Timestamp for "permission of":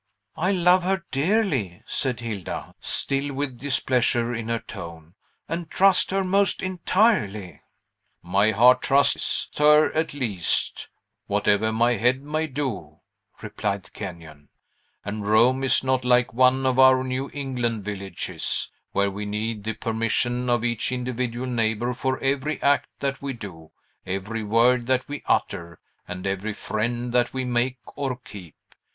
19.73-20.63